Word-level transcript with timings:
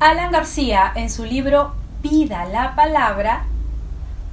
Alan 0.00 0.32
García, 0.32 0.90
en 0.94 1.10
su 1.10 1.26
libro 1.26 1.74
Vida 2.02 2.46
la 2.46 2.74
Palabra, 2.74 3.44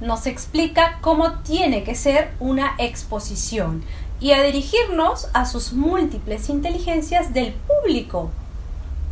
nos 0.00 0.24
explica 0.24 0.96
cómo 1.02 1.40
tiene 1.40 1.84
que 1.84 1.94
ser 1.94 2.30
una 2.40 2.74
exposición 2.78 3.84
y 4.18 4.32
a 4.32 4.42
dirigirnos 4.42 5.28
a 5.34 5.44
sus 5.44 5.74
múltiples 5.74 6.48
inteligencias 6.48 7.34
del 7.34 7.52
público. 7.52 8.30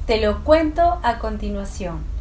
Te 0.07 0.19
lo 0.19 0.45
cuento 0.45 0.99
a 1.03 1.19
continuación. 1.19 2.16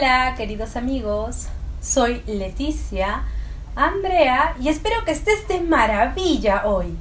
Hola 0.00 0.34
queridos 0.34 0.76
amigos, 0.76 1.48
soy 1.82 2.22
Leticia 2.26 3.24
Andrea 3.76 4.56
y 4.58 4.70
espero 4.70 5.04
que 5.04 5.10
estés 5.10 5.46
de 5.46 5.60
maravilla 5.60 6.62
hoy. 6.64 6.96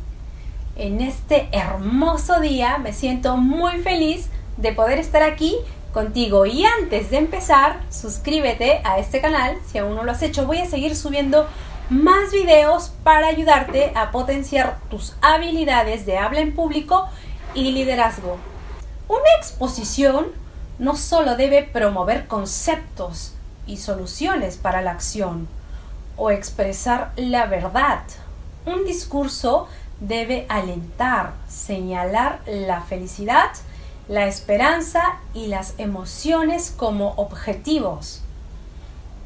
En 0.76 0.99
este 0.99 1.48
hermoso 1.54 2.41
día 2.41 2.77
me 2.77 2.91
siento 2.91 3.38
muy 3.38 3.80
feliz 3.80 4.27
de 4.57 4.73
poder 4.73 4.99
estar 4.99 5.23
aquí 5.23 5.55
contigo 5.93 6.45
y 6.45 6.66
antes 6.66 7.09
de 7.09 7.20
empezar 7.20 7.80
suscríbete 7.90 8.81
a 8.84 8.99
este 8.99 9.21
canal 9.21 9.55
si 9.66 9.77
aún 9.77 9.95
no 9.95 10.04
lo 10.04 10.12
has 10.12 10.21
hecho 10.21 10.45
voy 10.45 10.57
a 10.57 10.66
seguir 10.66 10.93
subiendo 10.93 11.48
más 11.90 12.34
videos 12.34 12.91
para 13.05 13.27
ayudarte 13.27 13.93
a 13.95 14.12
potenciar 14.12 14.77
tus 14.90 15.16
habilidades 15.21 16.05
de 16.05 16.18
habla 16.18 16.41
en 16.41 16.54
público 16.54 17.07
y 17.54 17.71
liderazgo. 17.71 18.35
Una 19.07 19.29
exposición 19.38 20.48
no 20.80 20.96
solo 20.96 21.36
debe 21.36 21.64
promover 21.64 22.28
conceptos 22.28 23.34
y 23.68 23.78
soluciones 23.78 24.58
para 24.58 24.82
la 24.82 24.91
acción 24.91 25.48
o 26.16 26.32
expresar 26.32 27.12
la 27.18 27.46
verdad. 27.46 28.02
Un 28.66 28.86
discurso 28.86 29.68
debe 29.99 30.46
alentar, 30.49 31.34
señalar 31.48 32.40
la 32.48 32.82
felicidad, 32.82 33.49
la 34.08 34.27
esperanza 34.27 35.20
y 35.34 35.48
las 35.48 35.76
emociones 35.77 36.74
como 36.76 37.10
objetivos. 37.12 38.21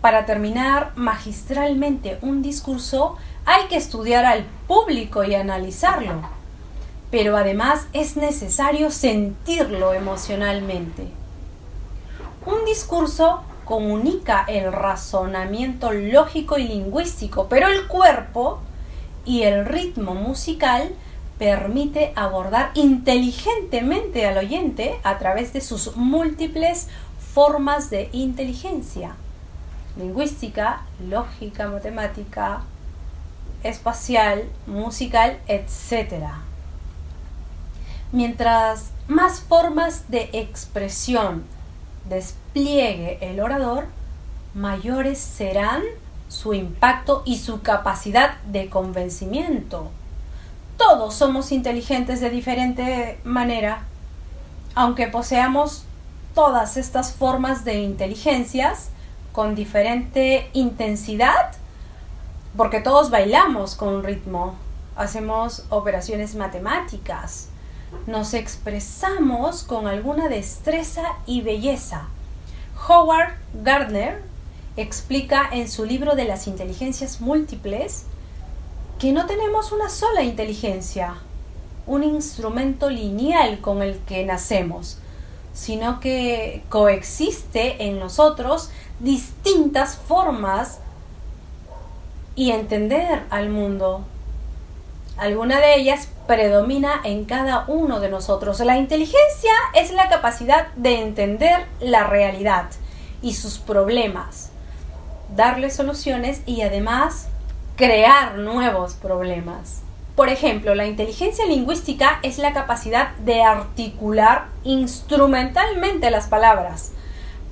Para 0.01 0.25
terminar 0.25 0.91
magistralmente 0.95 2.17
un 2.21 2.41
discurso 2.41 3.15
hay 3.45 3.67
que 3.67 3.77
estudiar 3.77 4.25
al 4.25 4.43
público 4.67 5.23
y 5.23 5.35
analizarlo, 5.35 6.21
pero 7.11 7.37
además 7.37 7.87
es 7.93 8.17
necesario 8.17 8.91
sentirlo 8.91 9.93
emocionalmente. 9.93 11.22
Un 12.45 12.65
discurso 12.65 13.41
comunica 13.65 14.45
el 14.47 14.71
razonamiento 14.71 15.91
lógico 15.91 16.57
y 16.57 16.67
lingüístico, 16.67 17.47
pero 17.47 17.67
el 17.67 17.87
cuerpo 17.87 18.59
y 19.25 19.43
el 19.43 19.65
ritmo 19.65 20.13
musical 20.13 20.93
permite 21.39 22.13
abordar 22.15 22.71
inteligentemente 22.73 24.25
al 24.25 24.37
oyente 24.37 24.99
a 25.03 25.17
través 25.17 25.53
de 25.53 25.61
sus 25.61 25.95
múltiples 25.95 26.89
formas 27.33 27.89
de 27.89 28.09
inteligencia 28.11 29.15
lingüística, 29.97 30.81
lógica, 31.07 31.67
matemática, 31.67 32.61
espacial, 33.63 34.43
musical, 34.65 35.39
etc. 35.47 36.25
Mientras 38.11 38.91
más 39.07 39.41
formas 39.41 40.09
de 40.09 40.29
expresión 40.33 41.43
despliegue 42.09 43.17
el 43.21 43.39
orador, 43.39 43.85
mayores 44.53 45.19
serán 45.19 45.81
su 46.27 46.53
impacto 46.53 47.21
y 47.25 47.37
su 47.37 47.61
capacidad 47.61 48.37
de 48.43 48.69
convencimiento. 48.69 49.91
Todos 50.77 51.13
somos 51.13 51.51
inteligentes 51.51 52.19
de 52.21 52.29
diferente 52.29 53.19
manera, 53.23 53.83
aunque 54.75 55.07
poseamos 55.07 55.85
todas 56.33 56.77
estas 56.77 57.13
formas 57.13 57.63
de 57.63 57.81
inteligencias 57.81 58.89
con 59.31 59.55
diferente 59.55 60.49
intensidad, 60.53 61.51
porque 62.57 62.79
todos 62.79 63.09
bailamos 63.09 63.75
con 63.75 64.03
ritmo, 64.03 64.55
hacemos 64.95 65.65
operaciones 65.69 66.35
matemáticas, 66.35 67.49
nos 68.07 68.33
expresamos 68.33 69.63
con 69.63 69.87
alguna 69.87 70.27
destreza 70.27 71.03
y 71.25 71.41
belleza. 71.41 72.07
Howard 72.87 73.33
Gardner 73.63 74.21
explica 74.75 75.47
en 75.51 75.69
su 75.69 75.85
libro 75.85 76.15
de 76.15 76.25
las 76.25 76.47
inteligencias 76.47 77.21
múltiples 77.21 78.05
que 78.99 79.11
no 79.11 79.25
tenemos 79.25 79.71
una 79.71 79.89
sola 79.89 80.23
inteligencia, 80.23 81.15
un 81.85 82.03
instrumento 82.03 82.89
lineal 82.89 83.59
con 83.59 83.81
el 83.81 83.97
que 83.99 84.25
nacemos, 84.25 84.97
sino 85.53 85.99
que 85.99 86.63
coexiste 86.69 87.85
en 87.87 87.99
nosotros 87.99 88.69
distintas 88.99 89.97
formas 89.97 90.79
y 92.35 92.51
entender 92.51 93.23
al 93.29 93.49
mundo. 93.49 94.05
Alguna 95.17 95.59
de 95.59 95.75
ellas 95.75 96.09
predomina 96.27 96.99
en 97.03 97.25
cada 97.25 97.65
uno 97.67 97.99
de 97.99 98.09
nosotros. 98.09 98.59
La 98.61 98.77
inteligencia 98.77 99.51
es 99.75 99.91
la 99.91 100.09
capacidad 100.09 100.67
de 100.75 101.01
entender 101.01 101.65
la 101.79 102.03
realidad 102.05 102.65
y 103.21 103.33
sus 103.35 103.59
problemas, 103.59 104.51
darle 105.35 105.69
soluciones 105.69 106.41
y 106.47 106.61
además 106.61 107.27
crear 107.75 108.37
nuevos 108.39 108.95
problemas. 108.95 109.81
Por 110.15 110.29
ejemplo, 110.29 110.75
la 110.75 110.85
inteligencia 110.85 111.45
lingüística 111.45 112.19
es 112.23 112.37
la 112.39 112.53
capacidad 112.53 113.15
de 113.17 113.43
articular 113.43 114.45
instrumentalmente 114.63 116.11
las 116.11 116.27
palabras 116.27 116.91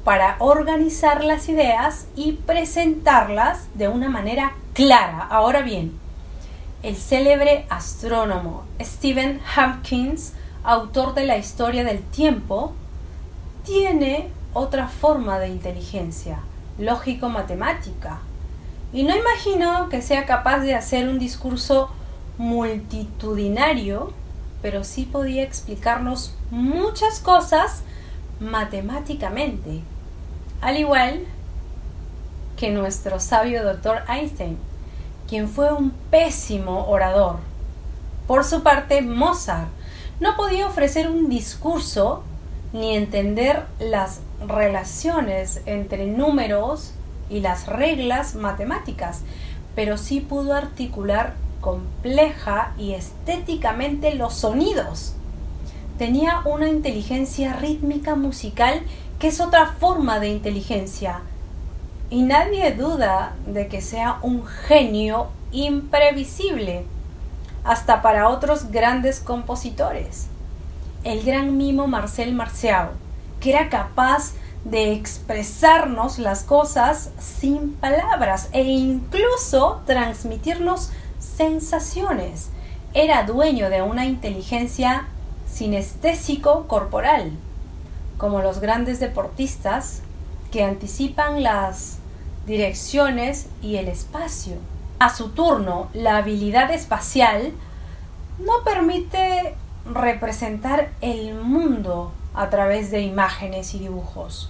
para 0.03 0.35
organizar 0.39 1.23
las 1.23 1.47
ideas 1.47 2.07
y 2.15 2.33
presentarlas 2.33 3.67
de 3.75 3.87
una 3.87 4.09
manera 4.09 4.53
clara. 4.73 5.27
Ahora 5.29 5.61
bien, 5.61 5.99
el 6.83 6.95
célebre 6.95 7.65
astrónomo 7.69 8.63
Stephen 8.81 9.39
Hopkins, 9.55 10.33
autor 10.63 11.13
de 11.13 11.25
la 11.25 11.37
historia 11.37 11.83
del 11.83 12.01
tiempo, 12.01 12.73
tiene 13.63 14.29
otra 14.53 14.87
forma 14.87 15.37
de 15.37 15.49
inteligencia, 15.49 16.39
lógico-matemática. 16.79 18.19
Y 18.93 19.03
no 19.03 19.15
imagino 19.15 19.89
que 19.89 20.01
sea 20.01 20.25
capaz 20.25 20.59
de 20.59 20.73
hacer 20.73 21.07
un 21.07 21.19
discurso 21.19 21.91
multitudinario, 22.37 24.11
pero 24.63 24.83
sí 24.83 25.03
podía 25.03 25.43
explicarnos 25.43 26.35
muchas 26.49 27.19
cosas 27.19 27.83
matemáticamente, 28.39 29.81
al 30.61 30.77
igual 30.77 31.21
que 32.57 32.71
nuestro 32.71 33.19
sabio 33.19 33.63
doctor 33.63 34.01
Einstein 34.09 34.57
quien 35.31 35.47
fue 35.47 35.71
un 35.71 35.91
pésimo 36.11 36.87
orador. 36.89 37.37
Por 38.27 38.43
su 38.43 38.63
parte, 38.63 39.01
Mozart 39.01 39.69
no 40.19 40.35
podía 40.35 40.67
ofrecer 40.67 41.09
un 41.09 41.29
discurso 41.29 42.23
ni 42.73 42.97
entender 42.97 43.65
las 43.79 44.19
relaciones 44.45 45.61
entre 45.65 46.05
números 46.07 46.91
y 47.29 47.39
las 47.39 47.67
reglas 47.67 48.35
matemáticas, 48.35 49.21
pero 49.73 49.97
sí 49.97 50.19
pudo 50.19 50.53
articular 50.53 51.35
compleja 51.61 52.73
y 52.77 52.91
estéticamente 52.91 54.15
los 54.15 54.33
sonidos. 54.33 55.13
Tenía 55.97 56.41
una 56.43 56.67
inteligencia 56.67 57.53
rítmica 57.53 58.15
musical 58.15 58.81
que 59.17 59.29
es 59.29 59.39
otra 59.39 59.67
forma 59.79 60.19
de 60.19 60.27
inteligencia, 60.27 61.21
y 62.11 62.23
nadie 62.23 62.73
duda 62.73 63.33
de 63.47 63.67
que 63.69 63.81
sea 63.81 64.19
un 64.21 64.45
genio 64.45 65.29
imprevisible, 65.53 66.85
hasta 67.63 68.01
para 68.01 68.27
otros 68.27 68.69
grandes 68.69 69.21
compositores. 69.21 70.27
El 71.05 71.23
gran 71.23 71.57
mimo 71.57 71.87
Marcel 71.87 72.33
Marceau, 72.33 72.89
que 73.39 73.51
era 73.51 73.69
capaz 73.69 74.33
de 74.65 74.91
expresarnos 74.91 76.19
las 76.19 76.43
cosas 76.43 77.11
sin 77.17 77.73
palabras 77.75 78.49
e 78.51 78.63
incluso 78.63 79.81
transmitirnos 79.85 80.91
sensaciones. 81.17 82.49
Era 82.93 83.23
dueño 83.23 83.69
de 83.69 83.81
una 83.81 84.05
inteligencia 84.05 85.07
sinestésico 85.49 86.67
corporal, 86.67 87.31
como 88.17 88.41
los 88.41 88.59
grandes 88.59 88.99
deportistas 88.99 90.01
que 90.51 90.63
anticipan 90.63 91.41
las 91.41 92.00
direcciones 92.51 93.47
y 93.61 93.77
el 93.77 93.87
espacio. 93.87 94.55
A 94.99 95.15
su 95.15 95.29
turno, 95.29 95.87
la 95.93 96.17
habilidad 96.17 96.69
espacial 96.71 97.53
no 98.39 98.51
permite 98.65 99.55
representar 99.85 100.89
el 100.99 101.33
mundo 101.33 102.11
a 102.33 102.49
través 102.49 102.91
de 102.91 102.99
imágenes 103.03 103.73
y 103.73 103.79
dibujos. 103.79 104.49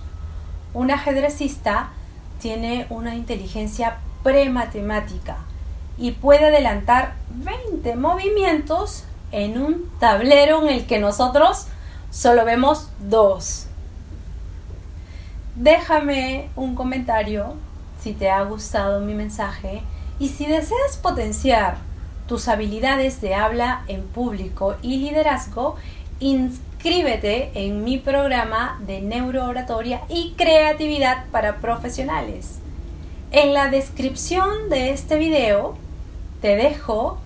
Un 0.74 0.89
ajedrecista 0.89 1.92
tiene 2.39 2.88
una 2.89 3.13
inteligencia 3.13 4.00
prematemática 4.24 5.38
y 5.95 6.13
puede 6.13 6.45
adelantar 6.45 7.13
20 7.30 7.95
movimientos 7.97 9.04
en 9.31 9.62
un 9.62 9.92
tablero 10.00 10.63
en 10.63 10.69
el 10.69 10.88
que 10.88 10.97
nosotros 10.97 11.68
solo 12.09 12.45
vemos 12.45 12.89
dos. 13.00 13.68
Déjame 15.56 16.50
un 16.56 16.74
comentario 16.74 17.57
si 18.01 18.13
te 18.13 18.30
ha 18.30 18.44
gustado 18.44 19.00
mi 19.00 19.13
mensaje 19.13 19.83
y 20.19 20.30
si 20.30 20.45
deseas 20.45 20.98
potenciar 21.01 21.77
tus 22.27 22.48
habilidades 22.48 23.21
de 23.21 23.36
habla 23.36 23.83
en 23.88 24.03
público 24.03 24.75
y 24.81 24.98
liderazgo, 24.98 25.75
inscríbete 26.19 27.51
en 27.53 27.83
mi 27.83 27.98
programa 27.98 28.80
de 28.86 29.01
neurooratoria 29.01 30.01
y 30.09 30.33
creatividad 30.38 31.25
para 31.31 31.57
profesionales. 31.57 32.59
En 33.31 33.53
la 33.53 33.69
descripción 33.69 34.69
de 34.69 34.92
este 34.92 35.18
video 35.18 35.75
te 36.42 36.56
dejo 36.56 37.19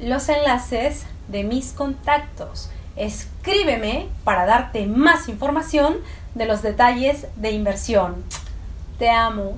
los 0.00 0.28
enlaces 0.28 1.06
de 1.28 1.44
mis 1.44 1.72
contactos. 1.72 2.70
Escríbeme 2.96 4.08
para 4.24 4.46
darte 4.46 4.86
más 4.86 5.28
información 5.28 5.98
de 6.34 6.46
los 6.46 6.62
detalles 6.62 7.26
de 7.36 7.52
inversión. 7.52 8.24
Te 8.98 9.10
amo. 9.10 9.56